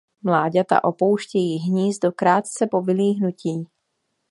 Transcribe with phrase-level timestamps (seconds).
[0.23, 3.65] Mláďata opouštějí hnízdo krátce po vylíhnutí.